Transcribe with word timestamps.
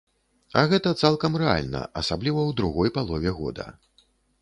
А 0.61 0.63
гэта 0.71 0.93
цалкам 1.01 1.37
рэальна, 1.43 1.83
асабліва 2.03 2.39
ў 2.49 2.59
другой 2.63 2.89
палове 2.99 3.39
года. 3.41 3.73